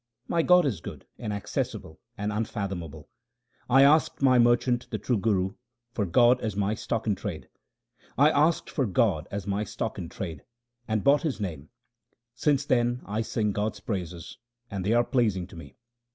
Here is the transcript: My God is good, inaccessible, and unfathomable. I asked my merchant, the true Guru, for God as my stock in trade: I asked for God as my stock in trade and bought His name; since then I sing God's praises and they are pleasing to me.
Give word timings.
My 0.27 0.41
God 0.41 0.65
is 0.65 0.81
good, 0.81 1.05
inaccessible, 1.19 1.99
and 2.17 2.33
unfathomable. 2.33 3.07
I 3.69 3.83
asked 3.83 4.19
my 4.19 4.39
merchant, 4.39 4.89
the 4.89 4.97
true 4.97 5.19
Guru, 5.19 5.53
for 5.93 6.07
God 6.07 6.39
as 6.41 6.55
my 6.55 6.73
stock 6.73 7.05
in 7.05 7.13
trade: 7.13 7.49
I 8.17 8.31
asked 8.31 8.67
for 8.67 8.87
God 8.87 9.27
as 9.29 9.45
my 9.45 9.63
stock 9.63 9.99
in 9.99 10.09
trade 10.09 10.43
and 10.87 11.03
bought 11.03 11.21
His 11.21 11.39
name; 11.39 11.69
since 12.33 12.65
then 12.65 13.03
I 13.05 13.21
sing 13.21 13.51
God's 13.51 13.79
praises 13.79 14.39
and 14.71 14.83
they 14.83 14.93
are 14.93 15.03
pleasing 15.05 15.45
to 15.45 15.55
me. 15.55 15.75